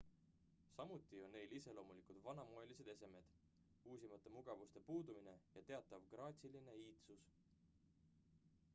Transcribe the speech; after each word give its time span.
samuti 0.75 1.19
on 1.25 1.31
neile 1.33 1.57
iseloomulikud 1.57 2.21
vanamoelised 2.27 2.89
esemed 2.93 3.29
uusimate 3.93 4.33
mugavuste 4.37 4.83
puudumine 4.89 5.35
ja 5.59 5.63
teatav 5.69 6.07
graatsiline 6.15 6.77
iidsus 6.85 7.29